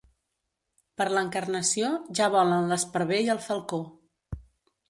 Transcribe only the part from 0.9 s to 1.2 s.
Per